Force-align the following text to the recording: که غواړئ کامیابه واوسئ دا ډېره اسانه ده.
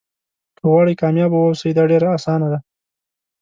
که 0.57 0.63
غواړئ 0.69 0.93
کامیابه 1.01 1.35
واوسئ 1.39 1.71
دا 1.77 1.83
ډېره 1.91 2.07
اسانه 2.17 2.47
ده. 2.53 2.59